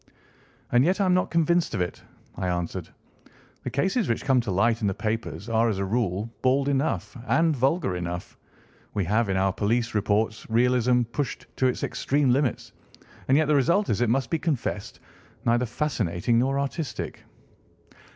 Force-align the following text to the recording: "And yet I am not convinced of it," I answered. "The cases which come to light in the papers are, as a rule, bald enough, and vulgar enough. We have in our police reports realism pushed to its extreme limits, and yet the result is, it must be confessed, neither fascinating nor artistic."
"And 0.71 0.83
yet 0.83 0.99
I 0.99 1.05
am 1.05 1.13
not 1.13 1.29
convinced 1.29 1.75
of 1.75 1.81
it," 1.81 2.01
I 2.35 2.47
answered. 2.47 2.89
"The 3.61 3.69
cases 3.69 4.09
which 4.09 4.25
come 4.25 4.41
to 4.41 4.49
light 4.49 4.81
in 4.81 4.87
the 4.87 4.95
papers 4.95 5.47
are, 5.47 5.69
as 5.69 5.77
a 5.77 5.85
rule, 5.85 6.27
bald 6.41 6.67
enough, 6.69 7.15
and 7.27 7.55
vulgar 7.55 7.95
enough. 7.95 8.35
We 8.95 9.05
have 9.05 9.29
in 9.29 9.37
our 9.37 9.53
police 9.53 9.93
reports 9.93 10.47
realism 10.49 11.03
pushed 11.03 11.45
to 11.57 11.67
its 11.67 11.83
extreme 11.83 12.31
limits, 12.31 12.71
and 13.27 13.37
yet 13.37 13.45
the 13.47 13.53
result 13.55 13.91
is, 13.91 14.01
it 14.01 14.09
must 14.09 14.31
be 14.31 14.39
confessed, 14.39 14.99
neither 15.45 15.67
fascinating 15.67 16.39
nor 16.39 16.59
artistic." 16.59 17.23